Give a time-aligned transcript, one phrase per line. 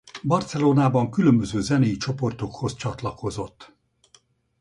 [0.23, 3.73] Barcelonában különböző zenei csoportokhoz csatlakozott.